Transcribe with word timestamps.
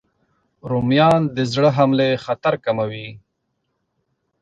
رومیان 0.69 1.21
د 1.35 1.37
زړه 1.53 1.69
حملې 1.77 2.09
خطر 2.25 2.53
کموي 2.65 3.09